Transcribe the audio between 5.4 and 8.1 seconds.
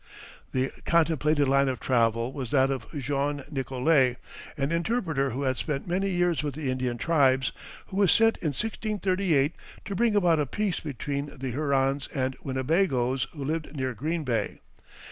had spent many years with the Indian tribes, who